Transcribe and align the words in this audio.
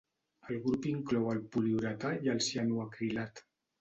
El 0.53 0.61
grup 0.63 0.87
inclou 0.91 1.29
el 1.33 1.41
poliuretà 1.57 2.15
i 2.29 2.33
el 2.35 2.43
cianoacrilat. 2.47 3.45